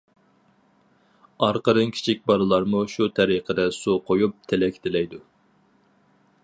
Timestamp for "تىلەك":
4.53-4.83